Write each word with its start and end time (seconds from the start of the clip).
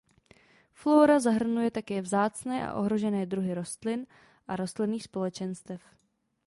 Flóra 0.79 1.17
zahrnuje 1.25 1.69
také 1.79 1.97
vzácné 2.07 2.57
a 2.65 2.73
ohrožené 2.81 3.21
druhy 3.29 3.51
rostlin 3.53 4.01
a 4.49 4.55
rostlinných 4.57 5.03
společenstev. 5.05 5.79